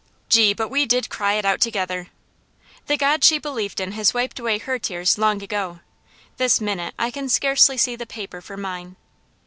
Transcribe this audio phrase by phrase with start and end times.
[0.29, 2.07] Gee, but we did cry it out together!
[2.87, 5.81] The God she believed in has wiped away her tears long ago;
[6.37, 8.95] this minute I can scarcely see the paper for mine.